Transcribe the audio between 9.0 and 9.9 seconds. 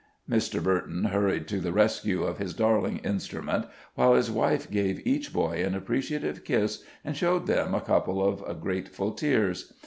tears.